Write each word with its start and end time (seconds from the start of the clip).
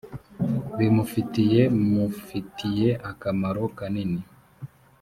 bimufitiye 0.77 1.61
mufitiye 1.93 2.89
akamaro 3.11 3.63
kanini. 3.77 4.21